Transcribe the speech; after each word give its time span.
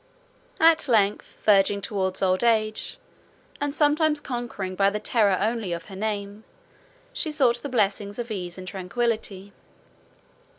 At 0.59 0.87
length, 0.87 1.37
verging 1.45 1.79
towards 1.79 2.23
old 2.23 2.43
age, 2.43 2.97
and 3.61 3.71
sometimes 3.71 4.19
conquering 4.19 4.73
by 4.73 4.89
the 4.89 4.99
terror 4.99 5.37
only 5.39 5.73
of 5.73 5.85
her 5.89 5.95
name, 5.95 6.43
she 7.13 7.31
sought 7.31 7.61
the 7.61 7.69
blessings 7.69 8.17
of 8.17 8.31
ease 8.31 8.57
and 8.57 8.67
tranquillity. 8.67 9.53